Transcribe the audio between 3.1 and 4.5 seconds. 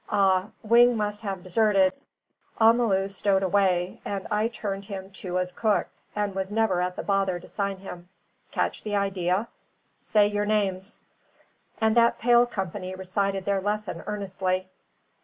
stowed away; and I